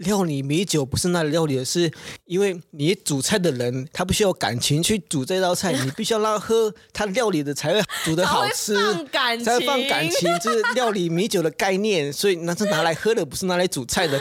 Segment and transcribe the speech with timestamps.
[0.00, 1.88] 料理米酒不是那料理的，是
[2.24, 14.18] 因为你煮菜的人他不需要感情去煮这道菜，你必须要让他喝他料理的才会煮的好吃，才会放感情，才会放感情，这是料理米酒的概念，所以那是拿来喝的，不是拿来煮菜的。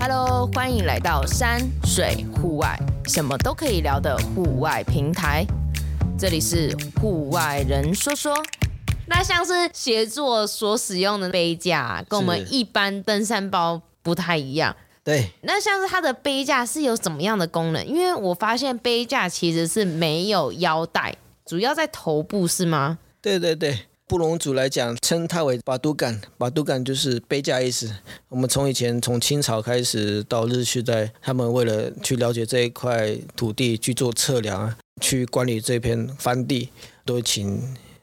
[0.00, 5.46] Hello，欢迎来到山水户外，什么都可以聊的户外平台，
[6.18, 8.34] 这里是户外人说说。
[9.06, 14.74] 那像是协作所使用的杯架，跟我们一般登山包不太一样。
[15.04, 15.30] 对。
[15.42, 17.84] 那像是它的杯架是有怎么样的功能？
[17.86, 22.98] 因为我发现杯架其实是没有腰带，主要在头部是吗？
[23.20, 27.92] 对对对，布隆族来讲称它为巴都干，巴都干就是杯架意思。
[28.28, 36.68] 我们从以前从清朝开始到日据时代，他们为了去了解这一块土地去做测量啊，去管理这片番地，
[37.04, 37.60] 都请。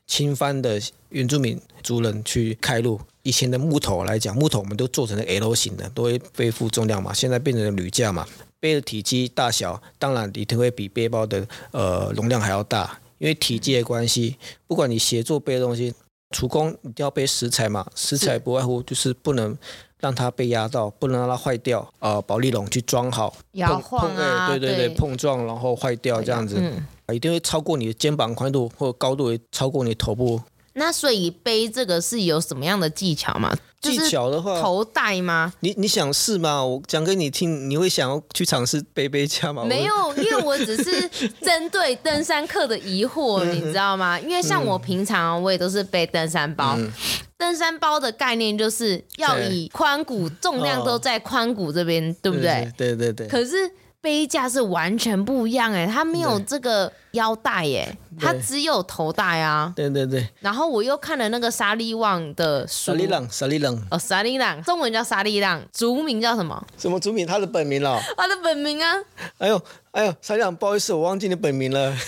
[0.10, 3.00] 侵犯的原住民族人去开路。
[3.22, 7.14] 以前的木头来讲，木头我们都做成了 L 型的，都会背负重量嘛。
[7.14, 8.26] 现在变成了铝架嘛，
[8.60, 13.00] 背的体积大小，当然一定会比背包的呃容量还要大。
[13.20, 15.94] 因为体积的关系，不管你协作背的东西，
[16.32, 19.58] 厨工一定要备食材嘛，食材不外乎就是不能
[20.00, 21.88] 让它被压到，不能让它坏掉。
[22.00, 26.58] 呃，保利龙去装好，摇晃啊，对对对，对碰撞然后坏掉这样子。
[26.60, 30.40] 嗯一定会超过你的肩膀宽度，或者高度会超过你的头部。
[30.74, 33.56] 那所以背这个是有什么样的技巧吗？
[33.82, 35.54] 技巧的话，头戴吗？
[35.62, 36.64] 你你想试吗？
[36.64, 39.64] 我讲给你听，你会想要去尝试背背架吗？
[39.64, 41.08] 没有，因为我只是
[41.42, 44.20] 针对登山客的疑惑，你知道吗？
[44.20, 46.92] 因为像我平常我也都是背登山包，嗯、
[47.38, 52.72] 登山包的概念就是要以髋骨重量都在髋骨这边，哦、对不对？
[52.78, 53.28] 对对对。
[53.28, 53.72] 可是。
[54.02, 59.74] 背架是完全不一样哎，它没有这个腰带耶，它只有头带啊。
[59.76, 60.28] 对对对。
[60.40, 62.92] 然后我又看了那个沙利旺的书。
[62.92, 63.88] 沙利朗，沙利朗。
[63.92, 66.66] 哦，沙利朗，中文叫沙利朗，族名叫什么？
[66.78, 67.28] 什么族名？
[67.28, 68.00] 他的本名了。
[68.16, 68.96] 他的本名啊。
[69.40, 71.94] 哎呦，哎呦，沙利朗，不好意思，我忘记你本名了。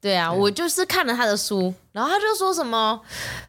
[0.00, 3.00] 对啊，我就是看了他的书，然后他就说什么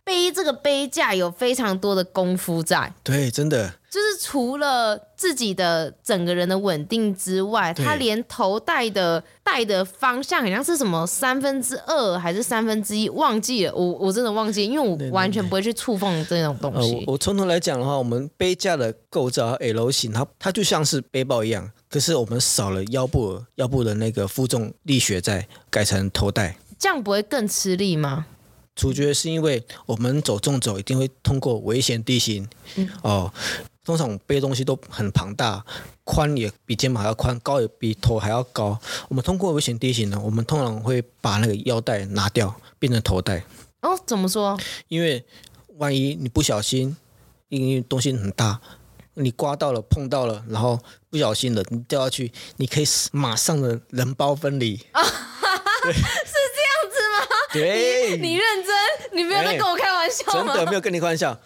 [0.03, 2.91] 背这个杯架有非常多的功夫在。
[3.03, 3.74] 对，真的。
[3.96, 13.74] 就是除了自己的整个人的稳定之外，他连头带的带的方向好像是什么三分之二还是三分之一，忘记了。
[13.74, 16.94] 我我真的忘记，因为我完全不会去触碰这种东西。
[16.94, 28.26] 呃、我我从头来讲的话，我们杯架的构造 L 型，它它就像是背包一样，可是我们少了腰部腰部的那个负重力学，在改成头带，这样不会更吃力吗？
[28.76, 32.46] 主角是因为我们走纵走一定会通过危险地形，
[32.76, 33.32] 嗯、哦。
[33.85, 35.63] 通常背东西都很庞大，
[36.03, 38.78] 宽也比肩膀还要宽，高也比头还要高。
[39.07, 43.44] 我们通过危险地形呢，我们通常会把那个腰带拿掉，变成头带。
[43.81, 44.59] 哦，怎么说？
[44.88, 45.23] 因为
[45.78, 46.97] 万一你不小心，
[47.50, 48.59] 因为东西很大，
[49.13, 50.79] 你刮到了、碰到了，然后
[51.12, 54.84] 不小心的你掉下去，你可以马上的人包分离。
[54.91, 55.03] 啊
[55.85, 57.38] 是这样子吗？
[57.53, 60.56] 对，你，你认真，你没有在跟我开玩笑吗？
[60.56, 61.38] 真的没有跟你开玩笑。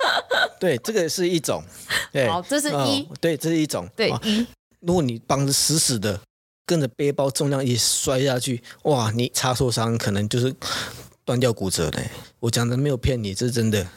[0.59, 1.63] 对，这个是一种。
[2.11, 3.03] 对，好，这是一。
[3.03, 3.87] 哦、对，这是一种。
[3.95, 4.45] 对，一。
[4.81, 6.19] 如果你绑得死死的，
[6.65, 10.53] 跟着背包重量一摔下去，哇，你擦受伤可能就是
[11.25, 12.01] 断掉骨折的。
[12.39, 13.87] 我讲的没有骗你，这是真的。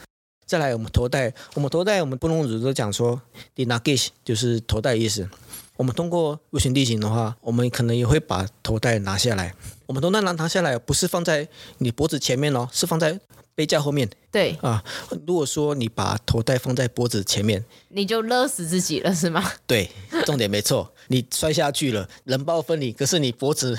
[0.46, 3.20] 再来，我们头戴，我们头戴，我们布隆族都讲说
[3.54, 5.28] “dinagish”，就是头戴意思。
[5.76, 9.54] 我们通过危险地形的话，我们可能也会把头带拿下来。
[9.86, 13.18] 我们头带拿拿下来，不是放在你脖子前面哦，是放在。
[13.54, 14.56] 背架后面，对。
[14.62, 14.82] 啊，
[15.26, 19.52] 如果说你把头带放在脖子前面，你就勒死自己了，是吗？
[19.66, 19.90] 对，
[20.24, 23.76] 重点没错，你摔下去了，人包分离，可是你脖子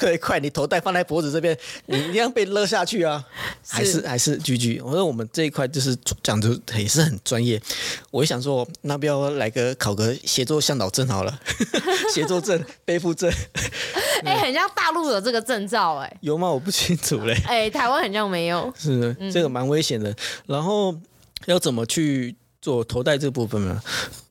[0.00, 1.56] 这一块，你头带放在脖子这边，
[1.86, 3.24] 你一样被勒下去啊，
[3.62, 3.76] 是。
[3.76, 4.80] 还是还是居居。
[4.80, 7.60] 我说我们这一块就是讲的也是很专业，
[8.10, 11.40] 我就想说，那不要来个考个协作向导证好了，
[12.12, 13.30] 协作证、背负证。
[14.24, 16.48] 哎、欸，很像大陆有这个证照哎、欸，有吗？
[16.50, 17.34] 我不清楚嘞。
[17.46, 18.72] 哎、欸，台湾好像没有。
[18.78, 20.10] 是的，这个蛮危险的。
[20.10, 20.94] 嗯、然后
[21.46, 23.82] 要怎么去做头带这部分呢？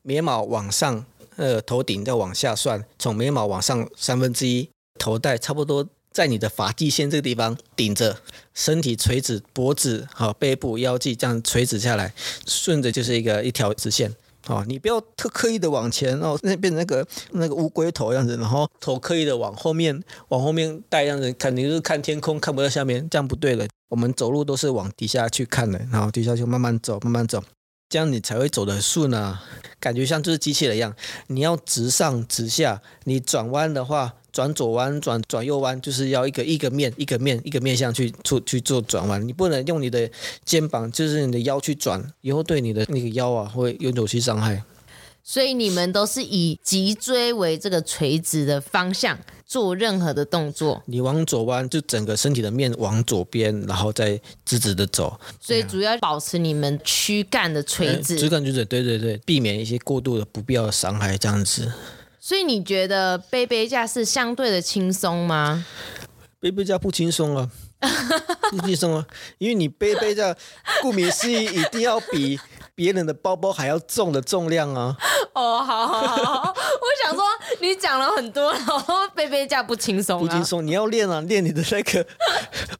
[0.02, 1.04] 眉毛往上，
[1.36, 4.68] 呃，头顶再往下算，从眉毛往上三分之一，
[4.98, 8.18] 头带差不多在你的发际线这个地方顶着，
[8.54, 12.12] 身体垂直，脖子好，背部腰际这样垂直下来，
[12.46, 14.14] 顺着就是一个一条直线。
[14.48, 23.66] 哦，你不要特刻意的往前哦，那变成那个那个乌龟头样子，然后头刻意的往后面往后面带样子，肯定是看天空看不到下面，这样不对了。
[23.88, 27.42] 我们走路都是往底下去看的，然后底下就慢慢走，慢慢走。
[27.88, 29.42] 这样你才会走的顺啊。
[29.78, 30.94] 感觉像就是机器人一样，
[31.28, 40.10] 你要直上直下，你转弯的话，转左弯转转右弯，就是要一个一个面一个面一个面向去做去做转弯，你不能用你的
[40.44, 44.62] 肩膀，就是你的腰去转，以后对你的那个腰啊会有扭曲伤害。
[45.24, 50.82] 所以你们都是以脊椎为这个垂直的方向做任何的动作。
[50.84, 55.18] 你往左弯，就整个身体的面往左边，然后再直直的走。
[55.40, 58.16] 所以主要保持你们躯干的垂直。
[58.16, 61.72] 躯干就是对对对，避免一些过度的不必要的伤害，这样子。
[62.26, 65.64] 所以你觉得背背架是相对的轻松吗？
[66.40, 67.48] 背背架不轻松啊，
[68.50, 69.06] 不轻松啊，
[69.38, 70.34] 因为你背背架，
[70.82, 72.40] 顾名思义，一定要比。
[72.74, 74.94] 别人的包包还要重的重量啊！
[75.32, 77.24] 哦，好好好，我想说
[77.58, 82.06] 你讲了很多，然后背背架不轻松，不轻松，你要练啊，练你的那个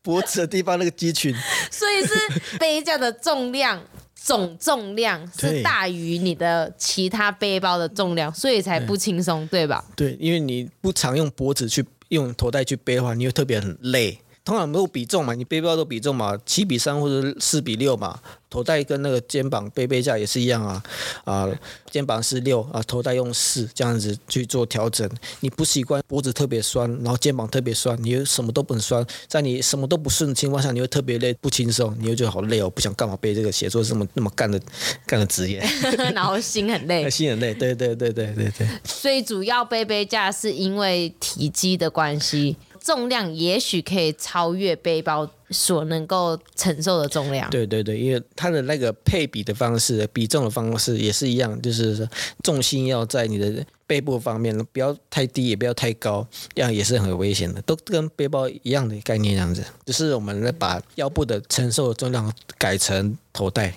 [0.02, 1.34] 脖子的地方那个肌群。
[1.72, 3.80] 所以是背架的重量
[4.26, 9.84] 总重量是大于你的其他背包的重量，所以才不轻松，对吧？
[9.94, 14.18] 对，因为你不常用脖子去用头带去背的话，你会特别很累。
[14.46, 18.18] 通常没有比重嘛，你背包都比重嘛，七比三或者四比六嘛。
[18.48, 20.82] 头带跟那个肩膀背背架也是一样啊，
[21.24, 21.48] 啊，
[21.90, 25.06] 肩膀是六啊，头带用四这样子去做调整。
[25.40, 34.58] 你不习惯脖子特别酸，然后肩膀特别酸，你又什么都不能酸，在你什么都不顺的情况下，你会特别累，不轻松，你又觉得好累哦，不想干嘛背这个写作这么那么干的
[35.04, 35.58] 干的职业，
[36.14, 38.68] 然后心很累，心很累，对对对对对对。
[38.84, 42.56] 所以 主要背背架是因为体积的关系。
[42.86, 47.50] 重量也许可以超越背包所能够承受的重量。
[47.50, 52.08] 对对对，因为它的那个配比的方式、比重的方式也是一样，就是
[52.44, 56.24] 重心要在你的背部方面，不要太低，也不要太高，
[56.54, 59.64] 这样也是很危险的，都跟背包一样的概念，这样子。
[59.86, 63.74] 只、是我们来把腰部的承受的重量改成头带。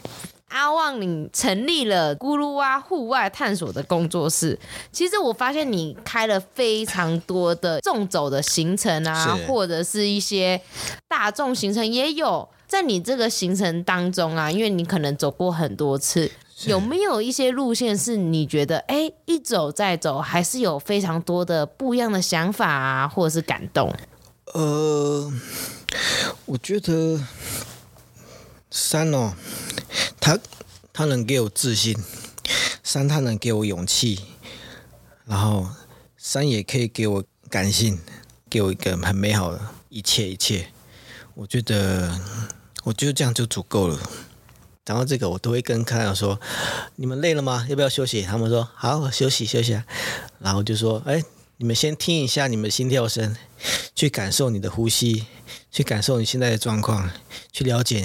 [0.50, 4.60] 阿旺，你成立了咕噜蛙户外探索的工作室。
[4.92, 10.62] 其实我发现你开了非常多的纵走的行程啊，或者是一些
[11.08, 12.48] 大众行程也有。
[12.68, 16.30] 在你这个行程当中啊，因为你可能走过很多次，
[16.66, 23.92] 有没有一些路线是你觉得，哎，一走再走，还是有非常多的不一样的想法啊，或者是感动？
[24.54, 25.34] 呃，
[26.46, 27.20] 我觉得
[28.70, 29.34] 山哦。
[30.30, 30.40] 他
[30.94, 31.98] 他能给我自信，
[32.84, 34.20] 山他能给我勇气，
[35.26, 35.68] 然后
[36.18, 38.00] 山也可以给我感性，
[38.48, 39.60] 给我一个很美好的
[39.90, 40.68] 一切一切。
[41.34, 42.16] 我觉得
[42.84, 44.00] 我觉得这样就足够了。
[44.86, 46.40] 讲到这个，我都会跟看友说
[46.98, 47.66] ：“你们累了吗？
[47.68, 49.82] 要不要休息？”他们说：“好，休息休息。”
[50.38, 51.24] 然后就说：“哎，
[51.58, 53.36] 你们先听一下你们心跳声，
[53.96, 55.26] 去感受你的呼吸。”
[55.72, 57.10] 去感受你现在的状况，
[57.52, 58.02] 去了解，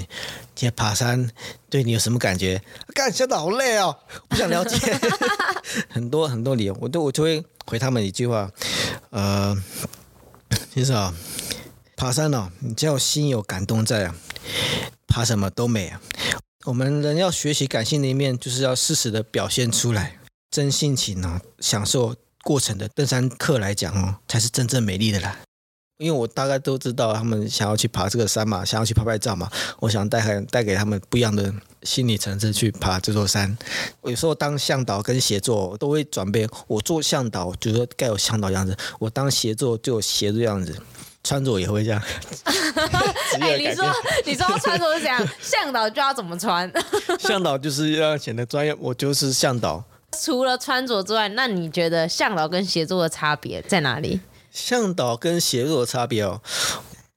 [0.54, 1.30] 今天爬山
[1.70, 2.62] 对你有什么感觉？
[2.94, 3.96] 干，现在好累哦，
[4.28, 4.76] 不想了解，
[5.88, 8.50] 很多很多理由，我都我就会回他们一句话，
[9.10, 9.56] 呃，
[10.72, 11.14] 其实啊，
[11.96, 14.14] 爬山哦，你只要心有感动在啊，
[15.06, 16.00] 爬什么都美啊。
[16.66, 20.18] 我们人要学习感性的一面，就是要适时的表现出来，
[20.50, 25.38] 真性情啊，享受过程的登山客来讲哦，才是真正美丽的啦。
[25.98, 29.48] 因为我大概都知道他们想要去爬这个山嘛，想要去拍拍照嘛。
[29.78, 31.52] 我想带给带给他们不一样的
[31.84, 33.56] 心理层次去爬这座山。
[34.02, 36.48] 有时候当向导跟协作都会转变。
[36.66, 40.76] 我做向导就是说该有向导样子，我当协作就有协作样子，
[41.22, 42.02] 穿着也会这样。
[43.40, 43.86] 哎、欸，你说
[44.26, 46.70] 你说穿着是这样，向导就要怎么穿？
[47.20, 49.84] 向导就是要显得专业，我就是向导。
[50.20, 54.20] 除了穿着之外，那你觉得向导跟协作的差别在哪里？
[54.54, 56.40] 向导跟协作的差别哦，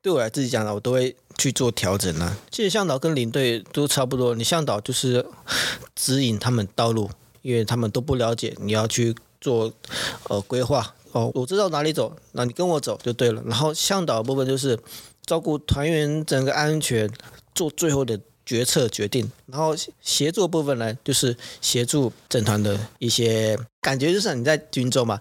[0.02, 2.36] 对我来自己讲的，我都会去做调整呢。
[2.50, 5.24] 其实向导跟领队都差不多，你向导就是
[5.96, 7.10] 指引他们道路，
[7.44, 9.72] 因为他们都不了解，你要去做
[10.30, 11.32] 呃规划哦。
[11.36, 13.42] 我知道哪里走，那你跟我走就对了。
[13.46, 14.78] 然后向导的部分就是
[15.24, 17.08] 照顾团员整个安全，
[17.54, 19.30] 做最后的决策决定。
[19.46, 23.56] 然后协作部分呢，就是协助整团的一些。
[23.80, 25.18] 感觉就是你在军中嘛，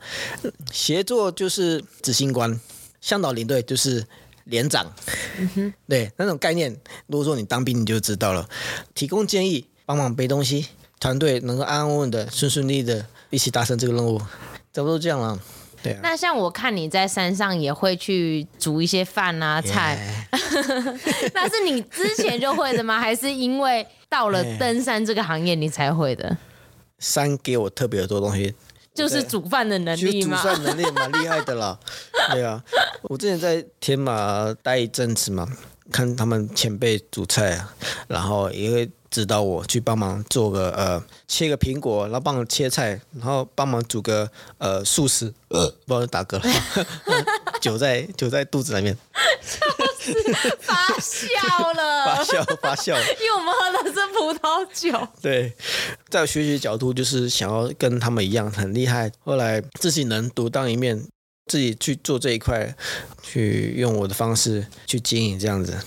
[0.73, 2.61] 协作就是执行官，
[3.01, 4.05] 向导领队就是
[4.45, 4.93] 连长，
[5.87, 6.73] 对那种概念。
[7.07, 8.49] 如果说你当兵，你就知道了。
[8.93, 10.67] 提供建议，帮忙背东西，
[10.99, 14.19] 团队能够安安稳稳的、顺顺利的一起达成这个任务，
[14.73, 15.41] 差不多这样了。
[15.87, 16.01] 对啊。
[16.03, 19.99] 那像我看你在山上也会去煮一些饭啊菜.
[21.35, 22.99] 那是你之前就会的吗？
[23.01, 26.37] 还是因为到了登山这个行业你才会的？
[26.99, 28.55] 山给我特别多东西，
[28.95, 30.37] 就是煮饭的能力嘛。
[30.41, 31.79] 煮饭能力蛮厉害的啦，
[32.33, 32.63] 对啊。
[33.03, 35.47] 我之前在天马待一阵子嘛，
[35.91, 37.75] 看他们前辈煮菜啊，
[38.09, 44.29] 然后也会指导我去帮忙做个呃切个苹果，然后帮忙切菜，然后帮忙煮个
[44.59, 46.87] 呃素食，呃，不好意思打嗝了，
[47.63, 48.97] 酒在酒在肚子里面，
[49.43, 50.23] 就是
[50.61, 55.09] 发酵了，发酵发酵，因为我们喝的是葡萄酒。
[55.23, 55.53] 对，
[56.09, 61.07] 在学习角度就是想要跟他们一样很厉害，后来自己能独当一面。
[61.47, 62.75] 自己去做这一块，
[63.23, 65.79] 去用我的方式去经营这样子。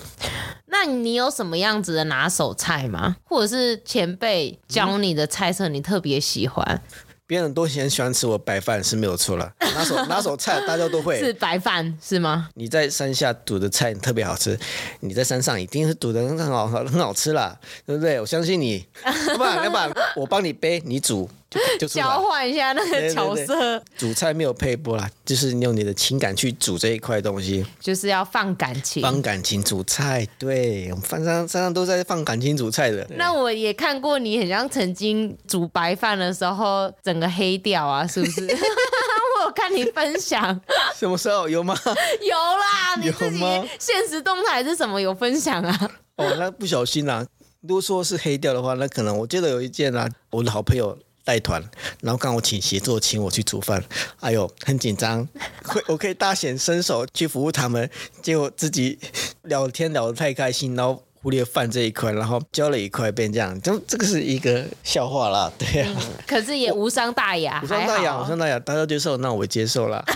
[0.67, 3.17] 那你有什么样子的拿手菜吗？
[3.25, 6.65] 或者是前辈教你的菜色，你特别喜欢？
[6.65, 12.49] 嗯别人都很喜欢吃我白饭是没有错了，拿手 拿手菜大家都会是白饭是吗？
[12.55, 14.57] 你在山下煮的菜特别好吃，
[15.01, 18.19] 你在山上一定是煮的很好很好吃啦，对不对？
[18.19, 18.83] 我相信你，
[19.27, 23.45] 要不然要不然我帮你背，你煮就就交换一下那个角色。
[23.45, 30.27] 对对对，煮菜没有配播啦，就是你用你的情感去煮这一块东西，就是要放感情，放感情煮菜。
[30.39, 33.05] 对，我们饭上山上都在放感情煮菜的。
[33.11, 37.19] 那我也看过你，很像曾经煮白饭的时候整。
[37.19, 38.39] 个黑掉啊，是不是？
[38.45, 40.57] 我有看你分享，
[40.97, 41.77] 什么时候有吗？
[42.21, 43.39] 有啦，你自己
[43.77, 45.01] 现实动态是什么？
[45.01, 45.91] 有分享啊？
[46.15, 47.27] 哦，那不小心啊。
[47.59, 50.97] 如果说是黑掉的话，那可能我记得有一件啊，我的好朋友
[51.29, 51.63] 带团，
[52.01, 53.83] 然后刚好请协作，请我去煮饭，
[54.19, 55.27] 哎呦，很紧张，
[55.63, 57.87] 会 我可以大显身手去服务他们，
[58.23, 58.97] 结果自己
[59.43, 61.03] 聊天聊得太开心，然后。
[61.21, 66.23] 忽略饭这一块，然后浇了一块变这样，就这个是一个笑话啦， 对呀、啊嗯。
[66.25, 70.03] 可是也无伤大雅，无伤大雅，无伤大雅，大家接受，那我接受了。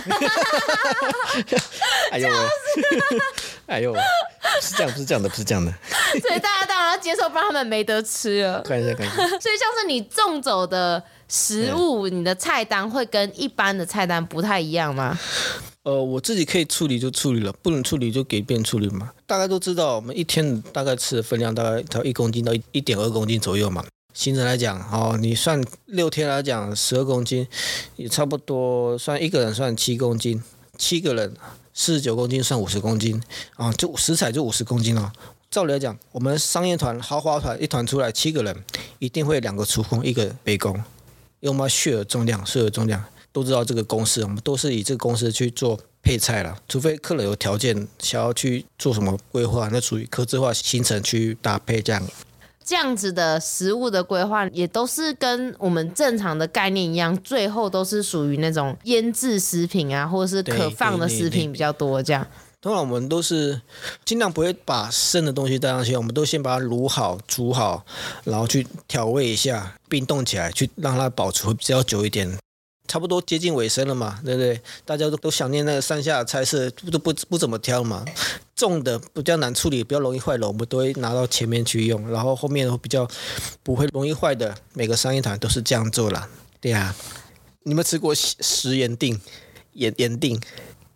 [2.10, 2.28] 哎呦，
[3.66, 3.94] 哎呦，
[4.62, 5.72] 是这样，不是这样的，不是这样的。
[6.20, 8.62] 所以大家当然要接受，不然他们没得吃了。
[8.62, 9.16] 看一下，看一下。
[9.16, 15.18] 所以像是你种走的食物，你的菜单会跟一般的菜单不太一样吗？
[15.82, 19.12] 呃，我自己可以处理就处理了，不能处理就给别人处理嘛。
[19.26, 23.84] 大家都知道，我们一天大概吃的分量大概到一公斤到一点二公斤左右嘛。
[24.14, 27.46] 行程来讲，哦，你算六天来讲十二公斤，
[27.96, 30.42] 也差不多算一个人算七公斤，
[30.78, 31.34] 七个人
[31.74, 33.20] 四十九公斤算五十公斤
[33.56, 35.12] 啊，就食材就五十公斤了。
[35.50, 38.56] 照理来讲，我们商业团豪华团一团出来七个人，
[39.00, 40.80] 一定会两个厨工一个背工，
[41.44, 43.04] 因为我们要 share 重量，share 重量。
[43.30, 46.56] 都知道这个公式，我们都是以这个公式去做配菜了。
[46.68, 52.00] 除非客人有条件想要去做什么规划，那属于客制化行程去搭配这样。
[52.64, 62.24] 这样子的食物的规划也都是跟我们正常的概念一样，最后都是属于那种腌制食品啊，或者是可放的食品比较多这样。
[62.64, 63.60] 通常我们都是
[64.06, 67.84] 尽量不会把生的东西带上去，我们都先把它卤好、煮好，
[68.24, 72.38] 然后去调味一下，冰冻起来，去让它保持会比较久一点。
[72.88, 74.58] 差不多接近尾声了嘛，对不对？
[74.86, 78.02] 大家都都想念那个山下菜色，都不不怎么挑嘛。
[78.56, 82.10] 重的比较难处理，比较容易坏的，我们都会拿到前面去用。
[82.10, 83.06] 然后后面比较
[83.62, 86.26] 不会容易坏的，每个商业团都是这样做了。
[86.62, 86.96] 对呀、啊，
[87.64, 89.20] 你们吃过食盐锭？
[89.74, 90.40] 盐盐锭？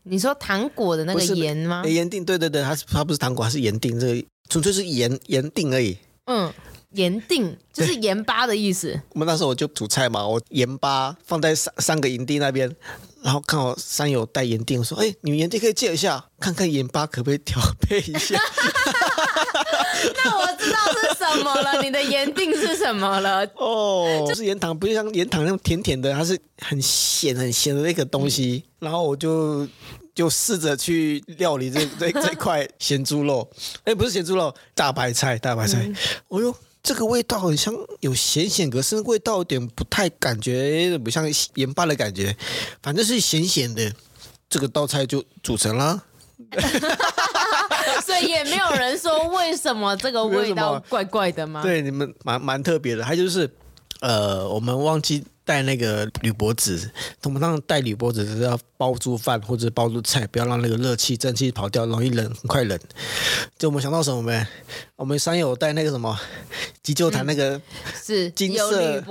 [0.09, 1.85] 你说糖果的那个盐吗？
[1.87, 5.97] 盐锭，对对对，它是它不是糖果，它是盐锭，这个纯粹是盐盐锭而已。
[6.27, 6.53] 嗯。
[6.93, 8.99] 盐锭就是盐巴的意思。
[9.11, 12.75] 我们那时候我就煮菜嘛，我盐巴放在三三个营地那边，
[13.23, 18.41] 然后看我山友带盐锭，我说：“哎，你们盐锭可以借一下，看看盐巴可不可以调配一下。”
[20.25, 23.47] 那我知道是什么了，你的盐定是什么了？
[23.57, 28.65] 哦，就是盐糖，不是像盐糖那种甜甜的，它是很咸很咸的那个东西。
[28.65, 29.67] 嗯、然后我就
[30.15, 33.49] 就试着去料理这这这块咸猪肉，
[33.85, 35.79] 哎，不是咸猪肉，大白菜，大白菜。
[35.87, 35.97] 嗯、
[36.29, 36.55] 哦呦。
[36.81, 42.35] 这个味道很像有咸咸，可是味道有点不太感觉，不像盐巴的感觉，
[42.81, 43.93] 反正是咸咸的。
[44.49, 46.03] 这个道菜就组成了，
[48.05, 51.63] 所以也没有人说为什么这个味道怪怪的吗？
[51.63, 53.51] 对，你们蛮蛮特别的，还就是
[54.01, 55.25] 呃，我们忘记。
[55.49, 56.91] 带那个铝箔纸，
[57.23, 62.79] 通常带铝箔纸是要包住饭或者包住菜，不要让那个热气、蒸汽跑掉，容易冷，很快冷。
[63.57, 64.47] 就我们想到什么没？
[64.97, 66.15] 我们山友带那个什么
[66.83, 67.63] 急救毯，那个、嗯、
[68.05, 69.03] 是金色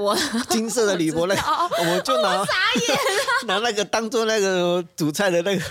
[0.47, 1.33] 金色的铝箔，那
[1.79, 2.53] 我们就拿傻
[2.87, 2.97] 眼
[3.47, 5.63] 拿那个当做那个煮菜的那个，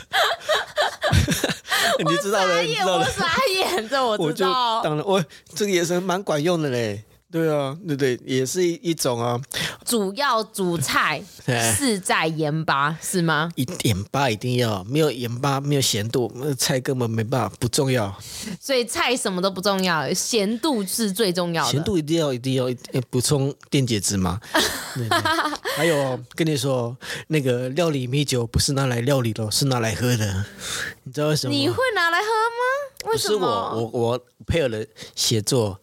[2.04, 3.04] 你知道的，你知道的。
[3.04, 4.78] 我傻眼，这我知道。
[4.78, 5.24] 我就当然，我
[5.54, 7.02] 这个也是蛮管用的嘞。
[7.36, 9.38] 对啊，对对，也是一一种啊。
[9.84, 11.22] 主要主菜
[11.76, 13.52] 是在盐巴，是吗？
[13.56, 18.10] 一盐巴一定要，没有盐巴，没有咸度，那菜根本没办法，不重要。
[18.58, 21.70] 所以菜什么都不重要，咸度是最重要的。
[21.70, 22.74] 咸度一定要，一定要
[23.10, 24.40] 补充电解质嘛。
[24.96, 25.18] 对对
[25.76, 30.46] 还有，跟你说，那个料理米酒不是拿来料理的，是拿来喝的。
[31.02, 31.52] 你知道为什么？
[31.54, 33.12] 你会拿来喝吗？
[33.12, 33.38] 为什么？
[33.38, 34.82] 是我，我我配合了
[35.14, 35.78] 写作。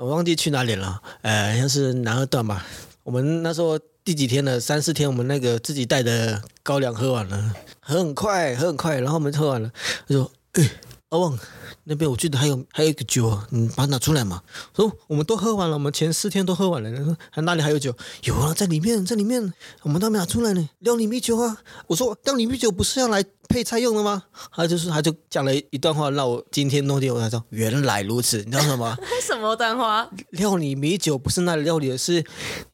[0.00, 2.64] 我忘记去哪里了，呃，像是南二段吧。
[3.02, 4.60] 我们那时候第几天了？
[4.60, 9.00] 三四天，我们那个自己带的高粱喝完了，喝很快，喝很快。
[9.00, 9.68] 然后我们喝完了，
[10.06, 10.70] 他说：“哎，
[11.08, 11.36] 阿旺，
[11.82, 14.40] 那边我记得还有还有一个酒，你把它拿出来嘛。”
[14.72, 17.92] 说：“我们都喝完了，我们前四天都喝完了。”他说：“还那里还有酒？
[18.22, 19.52] 有啊，在里面，在里面，
[19.82, 20.68] 我们都没拿出来呢。
[20.78, 24.22] 料理米酒啊！”我说：“料理米酒不是要来？”配菜用的吗？
[24.54, 27.10] 他就是，他就讲了一段话，让我惊天动地。
[27.10, 28.96] 我才知道，原来如此，你知道什么？
[29.26, 30.08] 什么段话？
[30.30, 32.22] 料理米酒不是那里料理的，是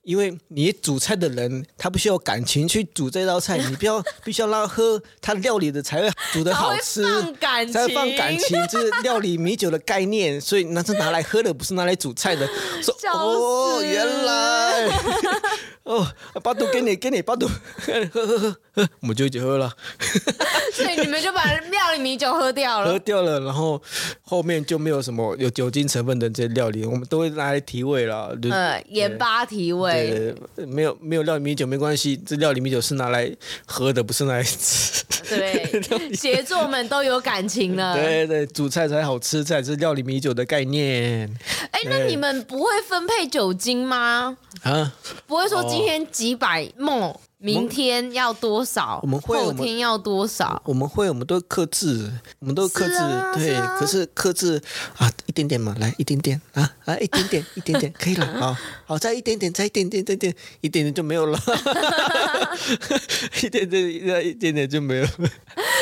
[0.03, 10.41] 因为你煮菜的人，他不需要感情去煮这道菜， 你不要必须要让他喝他料理的才会煮的好吃，才会放感情，才会放感情，这是料理米酒的概念。
[10.41, 12.49] 所以那是拿来喝的，不是拿来煮菜的。
[12.83, 14.89] 说 哦，原来
[15.85, 16.07] 哦，
[16.43, 19.71] 八度给你，给你八度，喝喝喝喝，我们就一起喝了。
[20.73, 23.81] 所以你们就把料理米酒喝掉了，喝掉了，然后
[24.23, 28.35] 后面就没有什么有酒精成分的这些料理，我们都会拿来提味了。
[28.51, 30.11] 呃，盐巴提味。
[30.11, 33.31] 对，对，没有没有料理米酒没关系，这料理米酒是拿来
[33.67, 35.05] 喝的，不是拿来吃。
[35.29, 35.74] 对，
[36.15, 37.95] 协作们都有感情了。
[37.99, 41.29] 对对，煮菜才好吃，才是料理米酒的概念。
[41.71, 44.37] 哎，那你们不会分配酒精吗？
[44.63, 44.93] 啊，
[45.27, 47.21] 不会说今天几百沫。
[47.37, 49.01] 明天要多少？
[49.03, 49.37] 我们会。
[49.37, 50.63] 后天要多少？
[50.65, 52.95] 我们会，我们都克制，我们都克制。
[52.95, 54.59] 啊、对，啊、可是克制
[54.97, 58.27] 啊，一点点嘛，来一点点啊啊，一点点， 一点点可以了。
[58.41, 61.39] 好，好，再一点点，再一点点，再一点，一点点就没有了。
[63.43, 65.07] 一点点，一点点就没有。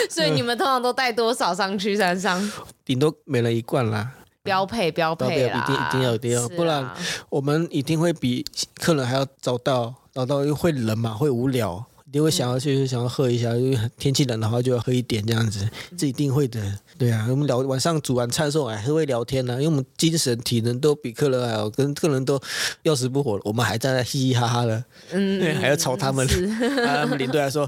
[0.10, 2.52] 所以你们通常都带多少上去山上？
[2.84, 4.10] 顶多每人一罐啦。
[4.42, 6.90] 标配，标配啦，一定一定要一定要，不然
[7.28, 8.44] 我们一定会比
[8.74, 9.94] 客人还要早到。
[10.14, 11.82] 早到又会冷嘛，会无聊，
[12.12, 15.66] 一定会想要去想要喝一下，因为天气冷的话就要喝一点这样子，
[15.96, 16.60] 这一定会的。
[16.98, 22.38] 对啊，我们聊晚上煮完菜的时候还是会聊天呢、啊，因为我们精神体能都比客人还好，跟客人都
[22.82, 26.46] 要死不活，我们还在那嘻嘻哈哈的，嗯，还要吵他们，是。
[26.84, 27.66] 他们领队还说，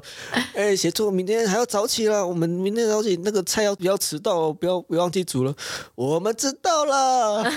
[0.53, 5.57] 哎，协作明天还要早起了，我们明天早起那个菜要不要迟到，不要不要忘记煮了，
[5.97, 7.51] 我们知道了，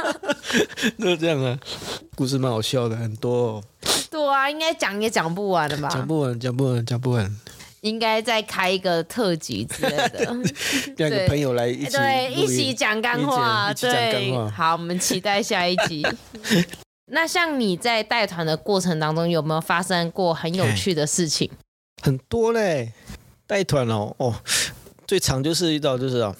[0.98, 1.60] 就是这样啊，
[2.16, 3.64] 故事蛮好笑的，很多、哦。
[4.30, 5.88] 对啊，应该讲也讲不完的吧？
[5.88, 7.36] 讲不完，讲不完，讲不完。
[7.80, 10.32] 应该再开一个特辑之类的，
[10.98, 16.06] 两个朋友来一起对一起讲干话，对，好，我们期待下一集。
[17.12, 21.50] 那像你在带团的过程当中，有没有发生过很有趣的事情？
[22.02, 22.92] 很多嘞，
[23.46, 24.34] 带团哦，哦，
[25.06, 26.36] 最常就是遇到就是哦，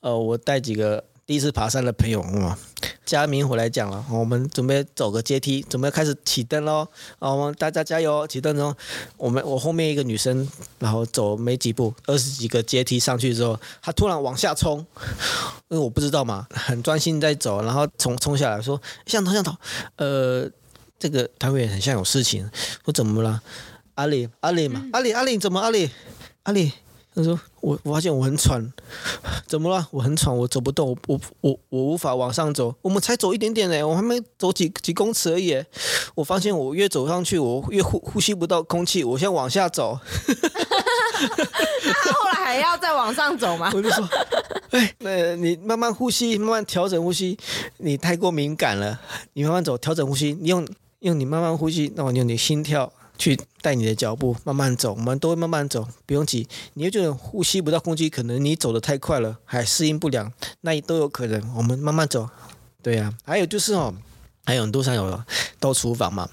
[0.00, 1.04] 呃，我带几个。
[1.28, 2.56] 第一次爬山的朋友，嗯，
[3.04, 6.88] 嘉明回来讲了，我们准备走个阶梯，准备开始起灯喽。
[7.18, 8.74] 啊，我们大家加油，起灯中，
[9.18, 14.78] 我们我后面一个女生，然后走没几步，二十几个阶梯上去之后，她突然往下冲，
[15.68, 19.54] 因为我不知道嘛，很专心在走，然后冲冲下来说：“向导，向导，
[19.96, 20.50] 呃，
[20.98, 22.50] 这个团员很像有事情，
[22.86, 23.42] 说怎么了？
[23.96, 25.60] 阿里，阿里嘛，阿里，阿里怎么？
[25.60, 25.90] 阿里，
[26.44, 26.72] 阿里。”
[27.18, 28.72] 他说：“我我发现我很喘，
[29.44, 29.84] 怎么了？
[29.90, 32.72] 我很喘，我走不动，我我我我无法往上走。
[32.80, 35.60] 我们才走一点点呢，我还没走几几公尺而已。
[36.14, 39.02] 我发现我越走上去，我越呼呼吸不到空气。
[39.02, 39.98] 我先往下走。
[41.84, 43.68] 那后来还要再往上走吗？
[43.74, 44.08] 我就说，
[44.70, 47.36] 哎，那你慢慢呼吸，慢慢调整呼吸。
[47.78, 49.00] 你太过敏感了，
[49.32, 50.38] 你慢慢走，调整呼吸。
[50.40, 50.64] 你用
[51.00, 56.48] 用你慢慢呼吸，那我用你心跳。”去带你的脚步慢慢走，我们都会慢慢走，不用急。
[56.74, 61.54] 你又觉得呼吸不到空气，可能你走得太快了，还适应不良，那也都有可能。
[61.56, 62.30] 我们慢慢走，
[62.80, 63.26] 对呀、啊。
[63.26, 63.92] 还有就是哦，
[64.44, 65.22] 还有很多山友
[65.58, 66.30] 到厨房嘛，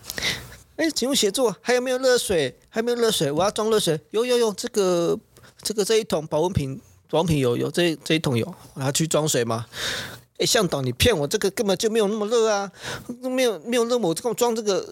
[0.76, 2.58] 哎，请问协作还有没有热水？
[2.70, 3.32] 还没有热水？
[3.32, 4.00] 我要装热水。
[4.12, 5.18] 有有有，这个
[5.62, 9.66] 这个这一桶保温瓶，保温瓶有有这这一桶有，我要去装水吗？
[10.38, 12.70] 哎，向导，你骗我，这个根本就没有那么热啊，
[13.22, 14.86] 没有没有热，我这么装这个，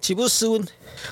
[0.00, 0.66] 岂不是失温？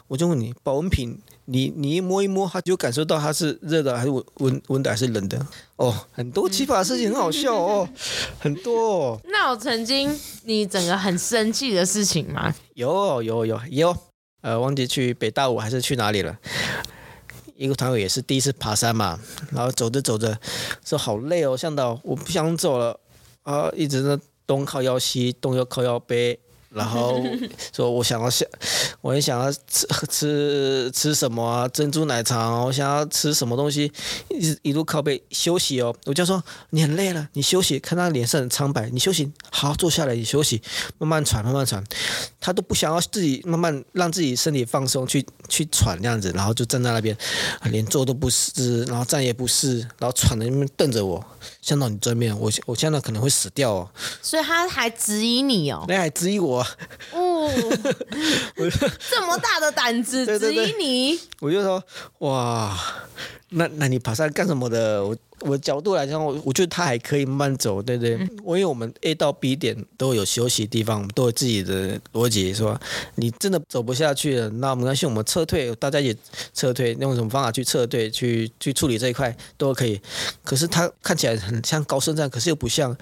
[0.09, 5.47] 我就问你，保温瓶，你你一摸一摸，它就感受到它是热的还是温温温的还是冷的？
[5.77, 7.89] 哦，很多奇葩的事情，很好笑哦，
[8.41, 9.21] 很多哦。
[9.31, 10.11] 那我曾经
[10.43, 12.53] 你整个很生气的事情吗？
[12.75, 13.97] 有有有有，
[14.41, 16.37] 呃，忘记去北大武还是去哪里了？
[17.55, 19.21] 一个团友也是第一次爬山嘛，
[19.53, 20.37] 然后走着走着
[20.85, 22.99] 说好累哦，向导，我不想走了。
[23.49, 26.39] 啊，一直呢东靠腰西，东又靠腰背。
[26.71, 27.19] 然后
[27.75, 28.47] 说，我想要想，
[29.01, 31.67] 我很想要吃吃吃什么啊？
[31.69, 33.91] 珍珠奶茶，我想要吃什么东西？
[34.29, 35.97] 一一路靠背休息哦。
[36.05, 37.79] 我就说你很累了，你休息。
[37.79, 40.61] 看他脸色很苍白，你休息，好好坐下来，你休息，
[40.99, 41.83] 慢慢喘，慢慢喘。
[42.39, 47.17] 他都不想要自己慢慢让自己身体放松，去去喘这样子，然后就站在那边，
[47.71, 51.25] 连坐都不是，然后站也不是，然后喘的那边瞪着我，
[51.69, 53.91] 像到你正面，我我现在可能会死掉哦。
[54.23, 55.85] 所以他还质疑你哦？
[55.87, 56.67] 那还质疑我？
[57.13, 57.51] 哦，
[59.11, 61.21] 这么大的胆子质疑你？
[61.41, 61.83] 我就说
[62.21, 62.75] 哇，
[63.51, 65.05] 那那你爬山干什么的？
[65.05, 65.15] 我。
[65.41, 68.13] 我的角度来讲，我我觉得他还可以慢慢走，对不对？
[68.13, 72.79] 因为我们 A 到 B 点都有休息的地方，我们都有自己的逻辑，是吧？
[73.15, 76.17] 你真的走不下去了，那没关系，我们撤退，大家也
[76.53, 80.01] 撤退，用什么方法去撤退，去去处理这一块都可以。
[80.43, 82.97] 可是他看起来很像高山症，可是又不像，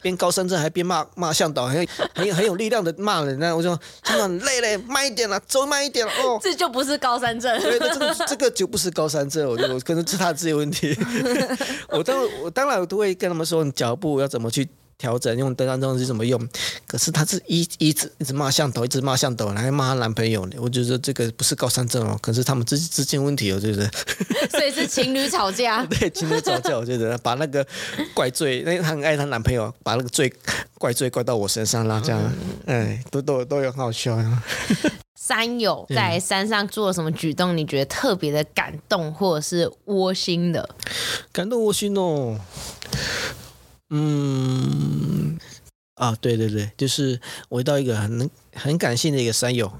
[0.00, 3.38] 边高山症还边骂骂向导，很很有很有力量的骂人。
[3.38, 6.38] 那我说向导很累嘞，慢一点了，走慢一点了哦。
[6.42, 10.96] 这就不是高山症，对，这个这个就不是高山症，我觉得可能是他自己问题。
[11.88, 14.68] 我当我当然我都会跟他们说，你脚步要怎么去
[14.98, 16.40] 调整，用登山杖是怎么用。
[16.86, 20.56] 可是他是一一直一直骂向导，一直骂向导，还骂她男朋友呢。
[20.58, 23.90] 我觉得这个不是高山症哦，可是他们之之间问题，哦，就是。
[24.50, 25.84] 所以是情侣吵架。
[25.98, 27.66] 对，情侣吵架，我觉得把那个
[28.14, 30.32] 怪罪，因为他很爱她男朋友，把那个罪
[30.78, 32.32] 怪罪怪到我身上啦，这样，
[32.66, 34.16] 哎，都都都有很好笑。
[35.24, 37.56] 山友在山上做了什么举动？
[37.56, 40.68] 你觉得特别的感动，或者是窝心的？
[41.30, 42.40] 感动窝心哦。
[43.90, 45.38] 嗯，
[45.94, 49.72] 啊，对对对，就是我遇到一个很很感性的一个山友，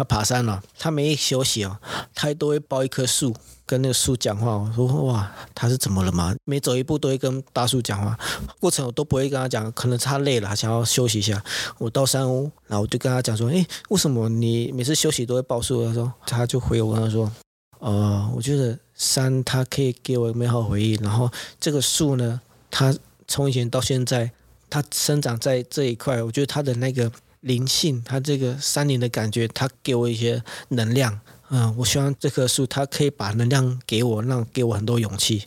[0.00, 1.76] 他爬山了，他没休息哦，
[2.14, 3.34] 他都会抱一棵树。
[3.66, 6.34] 跟那个树讲话，我说哇，他是怎么了嘛？
[6.44, 8.18] 每走一步都会跟大树讲话，
[8.58, 11.40] 过程我都不会跟他讲，可能他累了，想要休息一下。
[11.78, 15.86] 我到山屋，然后我就跟他讲说，诶，为什么你每次休息都会抱树？
[15.86, 17.30] 他说，他就回我跟他说，
[17.78, 22.92] 呃，我觉得山它可以给我美好回忆，然后这个树呢，它
[23.28, 24.32] 从以前到现在，
[24.68, 31.20] 它生长在这一块，我觉得它的那个灵性，它这个山林的感觉，它给我一些能量。
[31.50, 35.44] 嗯，我希望这棵树它可以把能量给我，让给我很多勇气。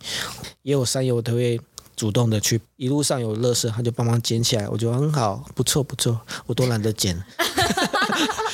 [0.64, 1.60] 也有山友他会
[1.96, 7.18] 主动的去，一路上有垃圾，他就帮忙捡起来，我觉得很好，不错不错，我都懒得捡。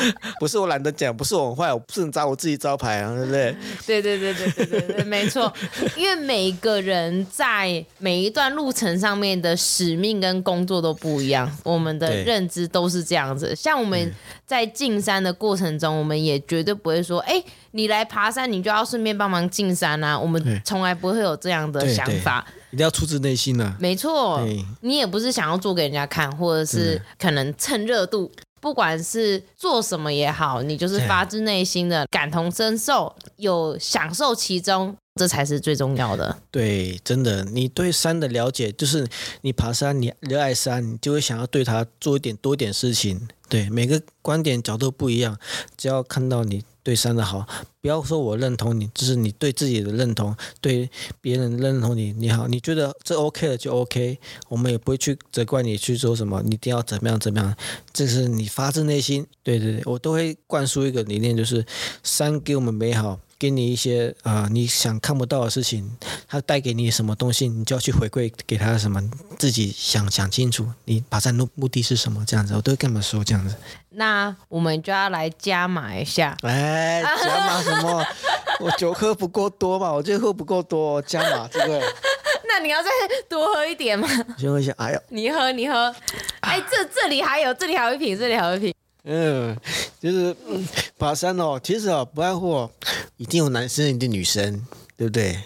[0.39, 3.55] 不是我懒得讲，不是我很坏，我不能砸我自己招牌啊，对不对？
[3.85, 5.51] 对对对对对对对，没错。
[5.95, 13.55] 因为每个人在每一段路程上面的使命跟工作都不一样，我们的认知都是这样子。
[13.55, 14.13] 像我们
[14.45, 20.17] 在进山的过程中，我们也绝对不会说，哎，你来爬山，你就要顺便帮忙进山啊。
[20.19, 23.77] 我们从来不会有这样的想法，一定要出自内心呐啊。
[23.79, 24.41] 没错，
[24.81, 28.31] 你也不是想要做给人家看，或者是可能蹭热度。
[28.59, 36.37] 不管是做什么也好，你就是发自内心的感同身受，有享受其中，这才是最重要的。
[36.51, 39.07] 对，真的，你对山的了解，就是
[39.41, 43.27] 你爬山，你热爱山，你就会想要对它做一点多一点事情。
[43.47, 45.37] 对，每个观点角度不一样，
[45.75, 46.63] 只要看到你。
[46.83, 47.47] 对山的好，
[47.81, 50.89] 不要说我认同你，就是你对自己的认同，对
[51.21, 57.55] 别人认同你，你好，你觉得这 OK 了就 OK，我们也不会去责怪你去做什么，你一定要怎么样怎么样，
[57.91, 59.25] 这是你发自内心。
[59.43, 61.65] 对对对，我都会灌输一个理念，就是
[62.03, 63.19] 山给我们美好。
[63.39, 65.89] 给你一些啊、呃，你想看不到的事情，
[66.27, 69.01] 他带给你什么东西，你就要去回馈给他什么，
[69.37, 72.23] 自己想想清楚，你爬山的目的是什么？
[72.27, 73.55] 这样子，我都会跟他们说这样子。
[73.91, 76.37] 那我们就要来加码一下。
[76.41, 78.05] 哎，加码什么？
[78.59, 81.81] 我酒喝不够多嘛，我就喝不够多，加码这个。
[82.47, 82.89] 那你要再
[83.29, 84.07] 多喝一点吗？
[84.37, 85.95] 先喝一下，哎呀，你喝，你喝。
[86.41, 88.73] 哎，这这里还有，这里还有一瓶，这里还有一瓶。
[89.03, 89.57] 嗯，
[89.99, 92.69] 就是嗯，爬山哦，其实哦，不外乎
[93.17, 94.65] 一定有男生，一定女生，
[94.97, 95.37] 对不对？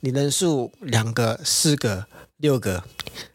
[0.00, 2.06] 你人数两个、四个、
[2.38, 2.82] 六个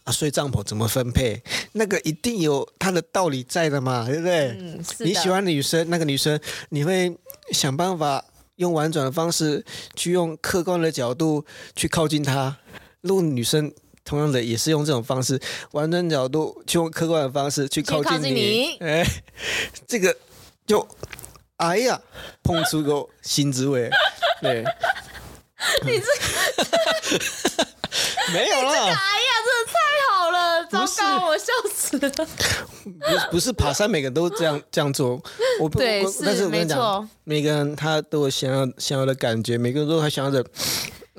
[0.03, 1.41] 啊，睡帐篷怎么分配？
[1.73, 4.58] 那个一定有它的道理在的嘛，对不对？
[4.99, 7.15] 你喜欢女生，那个女生，你会
[7.51, 9.63] 想办法用婉转的方式，
[9.95, 12.58] 去用客观的角度去靠近她。
[13.01, 13.71] 如果女生。
[14.10, 15.39] 同样的，也是用这种方式，
[15.74, 18.32] 完整角度，去用客观的方式去靠近你。
[18.34, 19.06] 你哎，
[19.88, 20.17] 这个
[20.65, 20.88] 就
[21.58, 22.02] 哎呀，
[22.41, 23.88] 碰出个新滋味。
[24.41, 24.65] 对，
[25.86, 26.08] 你这
[28.34, 28.72] 没有了。
[28.72, 28.95] 哎呀，
[29.45, 29.74] 真的太
[30.12, 32.10] 好了，糟糕，我笑死了。
[32.10, 32.26] 不
[33.34, 35.22] 不是爬山，每个人都这样这样做。
[35.60, 40.43] 我不对，我但是我跟你讲，每个人他都有想要想要的感觉，每个人都还想要的。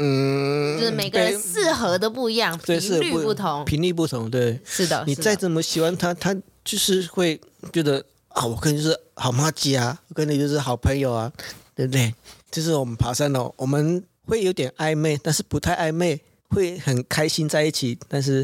[0.03, 5.05] 嗯，就是每个人适合的不一样，频率不同，频率不同，对，是的。
[5.07, 6.35] 你再怎么喜欢他，他
[6.65, 7.39] 就是会
[7.71, 11.31] 觉得啊，我跟你就是好妈鸡啊，我跟你就是好朋友啊，
[11.75, 12.15] 对不对？
[12.51, 17.99] 就是我们爬山哦，我们会有点暧昧，但是不太暧昧，会很开心在一起。
[18.09, 18.43] 但是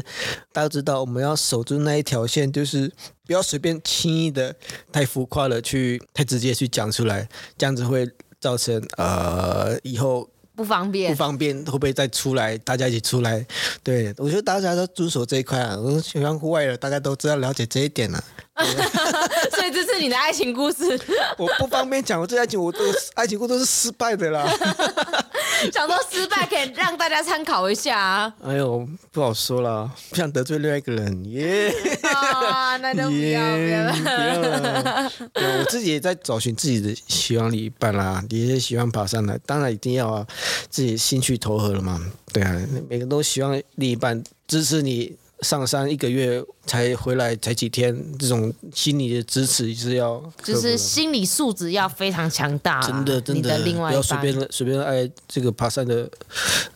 [0.53, 2.87] 大家知道，我们要守住那一条线，就是
[3.25, 4.55] 不要随便轻易的、
[4.91, 8.07] 太浮夸了去、太直接去讲出来，这样子会
[8.39, 10.29] 造成呃以后。
[10.57, 12.57] 不方便，不方便，会不会再出来？
[12.57, 13.45] 大家一起出来？
[13.83, 15.77] 对，我觉得大家都遵守这一块啊。
[15.77, 18.23] 我喜欢户外的，大家都知道了解这一点了。
[19.53, 20.99] 所以这是你的爱情故事。
[21.37, 22.79] 我不方便讲，我这爱情我都
[23.13, 24.51] 爱情故事都是失败的啦。
[25.73, 28.33] 想说失败可以让大家参考一下啊。
[28.43, 31.73] 哎呦，不好说了，不想得罪另外一个人耶。
[32.03, 33.93] 啊， 那就不要 了。
[33.93, 35.11] 不要了。
[35.33, 40.27] 我自己也在找寻自己的喜欢另一半啦，也是喜欢爬山的，当然一定要啊，
[40.69, 41.99] 自己兴趣投合了嘛。
[42.31, 42.55] 对啊，
[42.89, 45.15] 每个都希望另一半支持你。
[45.41, 52.81] 上山一个月才回来，才几天，这种心理的支持是要，就是心理素质要非常强大。
[52.81, 56.09] 真的，真的，不要随便随便爱这个爬山的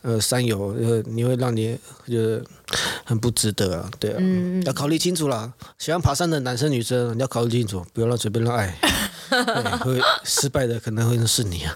[0.03, 2.43] 呃山友，呃，你会让你觉得
[3.03, 5.51] 很不值得啊，对啊，嗯、要考虑清楚啦。
[5.79, 8.77] 喜欢爬山的男生女生，你要考虑清楚，不要让随便乱爱，
[9.81, 11.75] 会失败的可能会是你啊。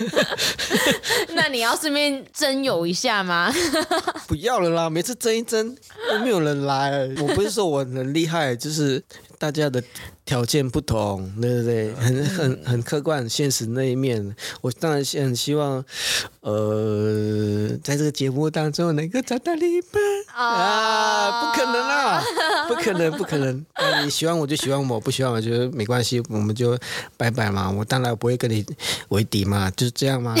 [1.34, 3.52] 那你要顺便征友一下吗？
[4.26, 5.76] 不要了啦，每次征一征
[6.10, 7.08] 都没有人来。
[7.20, 9.02] 我不是说我很厉害，就是
[9.40, 9.82] 大家的
[10.26, 11.94] 条件不同，对不对？
[11.94, 14.36] 很很很客观、很现实那一面。
[14.60, 15.82] 我当然很希望，
[16.40, 20.02] 呃，在这个节目当中能够找到另一半
[20.36, 21.40] 啊！
[21.40, 22.22] 不可能啦，
[22.68, 23.64] 不可能，不可能。
[23.78, 26.78] 那你喜欢我就喜欢我，不喜欢我就没关系，我们就
[27.16, 27.70] 拜拜嘛。
[27.70, 28.62] 我当然不会跟你
[29.08, 30.34] 为敌嘛，就是这样嘛。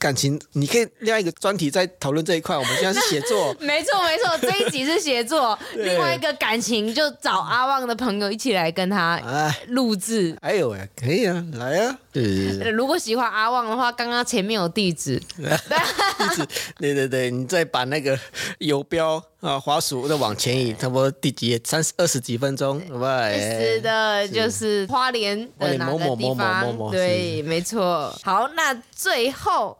[0.00, 2.56] 这感情，你可以另外一个专题在讨论这一块。
[2.56, 5.56] 我们现在是写作， 没错没错，这一集是写作。
[5.76, 9.20] 另外一个感情，就找阿旺的朋友一起来跟他
[9.68, 10.34] 录制。
[10.40, 11.98] 哎呦喂，可以啊，来啊。
[12.12, 12.70] 对对对。
[12.70, 15.20] 如果喜欢阿旺的话，刚刚前面有地址。
[15.36, 16.46] 地址，
[16.78, 18.18] 对对对，你再把那个
[18.58, 21.60] 游标啊，滑鼠再往前移，差不多第几页？
[21.62, 23.30] 三十二十几分钟，好吧？
[23.30, 26.90] 是的，就是花莲的哪个地方？
[26.90, 28.12] 对，没错。
[28.22, 29.76] 好，那最后。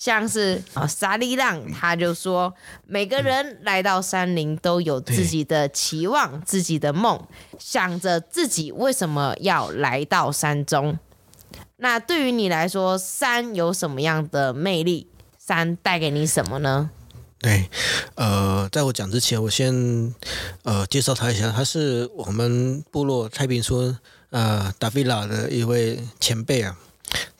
[0.00, 2.54] 像是啊，沙利浪他就说，
[2.86, 7.22] 每个人来到山林都有自己的期望、自己的梦，
[7.58, 10.98] 想着自己为什么要来到山中。
[11.76, 15.06] 那对于你来说，山有什么样的魅力？
[15.38, 16.88] 山带给你什么呢？
[17.38, 17.68] 对，
[18.14, 20.14] 呃，在我讲之前，我先
[20.62, 23.98] 呃介绍他一下，他是我们部落太平村
[24.30, 26.74] 呃达菲拉的一位前辈啊。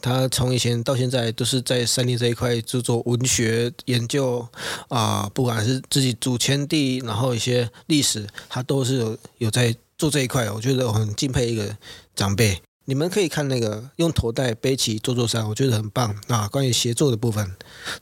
[0.00, 4.46] 他从以前到现在都是在山林这一块做做文学研究
[4.88, 10.50] 啊、不管是自己祖先地，然后一些历史，他都是有有在做这一块。
[10.50, 11.76] 我觉得我很敬佩一个
[12.14, 12.61] 长辈。
[12.87, 16.48] 你们可以看那个用头带背起这座山，我觉得很棒啊。
[16.48, 17.54] 关于协作的部分，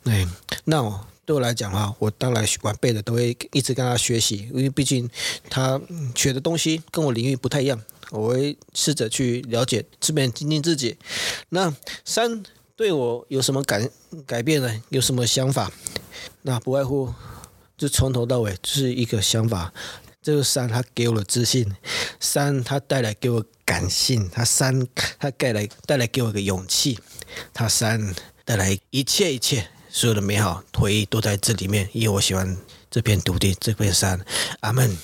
[0.04, 0.26] 那，
[0.64, 5.10] 那我对我来讲啊，我当然晚辈的都会一直跟他学习，因为毕竟
[5.50, 5.78] 他
[6.14, 7.78] 学的东西跟我领域不太一样。
[8.10, 10.96] 我会试着去了解，这边精进自己。
[11.50, 12.42] 那山
[12.76, 13.88] 对我有什么改
[14.26, 14.82] 改变呢？
[14.90, 15.70] 有什么想法？
[16.42, 17.12] 那不外乎
[17.76, 19.72] 就从头到尾就是一个想法。
[20.20, 21.74] 这个山它给我的自信，
[22.20, 24.86] 山它带来给我感性，它山
[25.18, 26.98] 它带来带来给我一个勇气，
[27.54, 31.88] 它山带来一切一切所有的美好回忆都在这里面。
[31.92, 32.56] 因为我喜欢
[32.90, 34.20] 这片土地，这片山。
[34.60, 34.96] 阿门，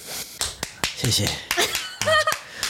[0.96, 1.28] 谢谢。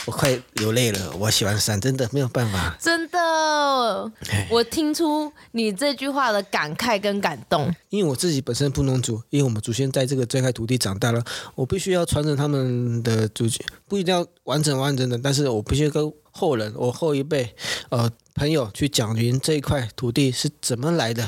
[0.05, 2.77] 我快流泪了，我喜欢山，真的没有办法。
[2.79, 4.11] 真的，
[4.49, 7.73] 我听出你这句话的感慨跟感动。
[7.89, 11.23] 因为我自己本身不能族，因为我们祖先在这个这块土地长大了，
[11.55, 17.55] 我必须要传承他们的祖先，不一定要完整完整的，但是我必须跟后人，我后一辈，
[17.89, 18.11] 呃。
[18.37, 21.25] 朋友去讲明这一块土地是怎么来的，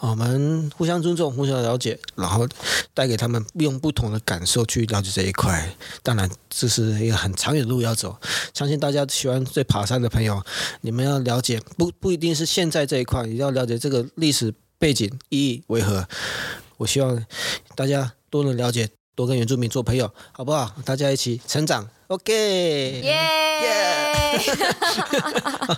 [0.00, 2.44] 我们互相尊重，互相了解，然后
[2.92, 5.72] 带给他们用不同的感受去了解这一块。
[6.02, 8.18] 当然，这是一个很长远的路要走。
[8.52, 10.42] 相信大家喜欢在爬山的朋友，
[10.80, 16.04] 你们要了解，不不一定是现在这一块，也要了解这个历史背景意义为何。
[16.78, 17.24] 我希望
[17.76, 20.74] 大家都能了解，多跟原住民做朋友，好不好？
[20.84, 21.88] 大家一起成长。
[22.10, 22.32] OK，
[23.04, 23.12] 耶
[23.62, 24.40] 耶！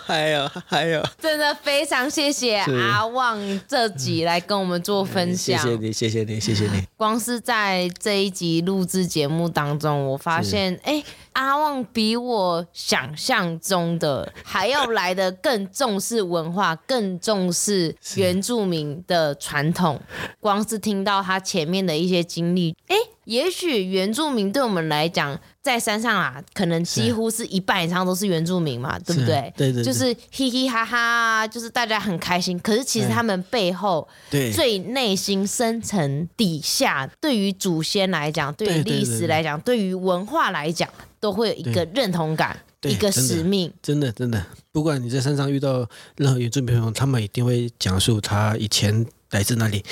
[0.06, 5.58] 还有还有，真的非常谢谢阿旺这集来跟我们做分享。
[5.58, 6.82] 谢谢你，谢谢你，谢谢你。
[6.96, 20.00] 光是在这一集录制节目当中，我发现，哎，阿阿旺比我想象中的还要来的更重视文化，更重视原住民的传统。
[20.40, 29.52] 光是听到他前面的一些经历，哎，也许原住民对我们来讲，在山上啊，可能几乎是一半以上都是原住民嘛，对不对？
[29.56, 32.58] 对对，就是嘻嘻哈哈，就是大家很开心。
[32.58, 40.88] 可是其实他们背后，最内心深层底下，对于祖先来讲，对于历史来讲，对于文化来讲，
[41.22, 43.72] 都会有一个认同感，一个使命。
[43.80, 49.84] 真的真的，不管你在山上遇到任何原住民朋友，他们一定会讲述他以前来自哪里。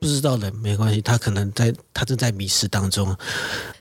[0.00, 3.14] 不知道的没关系，他可能在他正在迷失当中。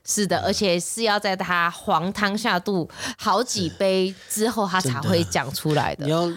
[0.05, 6.05] 是的，而且是要在他黄汤下肚好几杯之后，他才会讲出来的。
[6.05, 6.29] 你要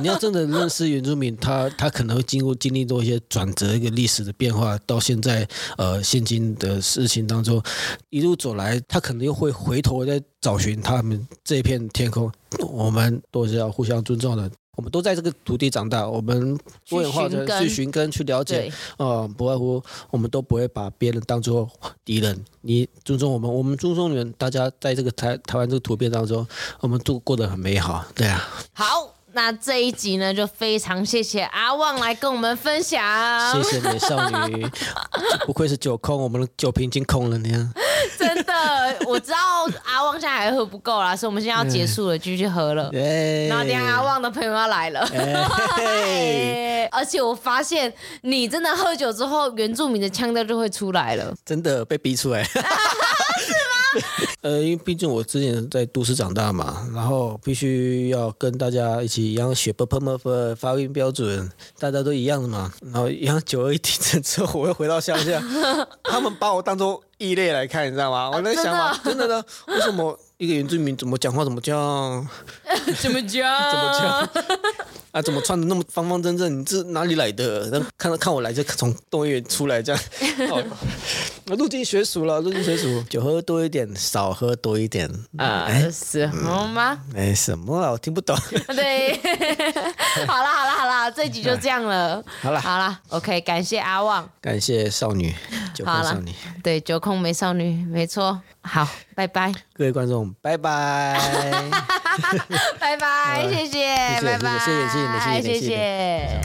[0.00, 7.62] 你要真的认识原住民，他他可能会经过经历多一些转折，一个历史的变化，到现在呃现今的事情当中，
[8.10, 12.30] 一路走来，他可能又会回头再找寻他们这片天空。
[12.68, 14.50] 我们都是要互相尊重的。
[14.76, 16.56] 我们都在这个土地长大，我们
[16.88, 21.68] 多元化的去寻根、去了解，呃，不外乎我们都不会把别人当做
[22.04, 22.44] 敌人。
[22.60, 26.46] 你尊重我们，我们尊重你们，大家在这个台台湾这个图片当中，
[26.80, 28.46] 我们都过得很美好，对啊。
[28.74, 33.02] 好，那这一集呢，就非常谢谢阿旺来跟我们分享。
[33.54, 34.66] 谢谢美少女，
[35.46, 37.72] 不愧是酒空，我们的酒瓶已经空了， 你看。
[38.18, 38.35] 真
[38.66, 39.38] 的，我知道
[39.84, 42.90] 阿旺现在还喝不够啦，所以我们现在要结束了，继续喝了。
[43.48, 45.08] 然后等下阿旺的朋友要来了，
[46.92, 51.34] 而且我发现你真的喝酒之后，原住民的腔调就会出来了。
[51.44, 52.46] 真的被逼出来。
[54.42, 62.72] 呃，因为毕竟我之前在都市长大嘛，然后必须要跟大家一起一样学 ㄅ ㄆ 么发音标准，大家都一样的嘛。
[62.92, 65.42] 然后一样久而一听 之后，我会回到乡下，
[66.04, 67.02] 他们把我当做。
[67.18, 68.30] 异类来看，你知道吗？
[68.30, 72.22] 我在想嘛，啊、真的呢，为什么一个原住民怎么讲话怎么叫？
[73.00, 73.42] 怎么叫？
[73.72, 74.28] 怎么叫？
[75.16, 76.60] 啊，怎么穿的那么方方正正？
[76.60, 77.70] 你这哪里来的？
[77.70, 80.02] 然后看到看我来就从动物园出来这样。
[80.50, 80.62] 哦，
[81.56, 85.10] 入境学熟了，入境学熟，酒喝多一点，少喝多一点。
[85.38, 86.98] 啊，什么吗？
[87.14, 88.36] 没、嗯、什么啊，我听不懂。
[88.76, 89.18] 对，
[90.26, 92.22] 好了好了好了，这一集就这样了。
[92.42, 95.34] 好了好了，OK，感谢阿旺，感谢少女，
[95.72, 96.30] 酒空少女，
[96.62, 98.38] 对，酒空美少女，没错。
[98.60, 101.16] 好，拜拜，各位观众，拜拜，
[102.80, 103.86] 拜拜，谢谢，
[104.20, 105.05] 拜拜，谢谢，谢谢，
[105.40, 106.40] 谢谢，谢谢。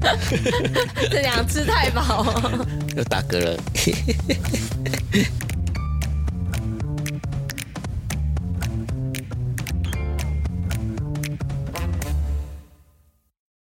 [1.10, 2.24] 这两次太饱，
[2.96, 3.56] 又打嗝了。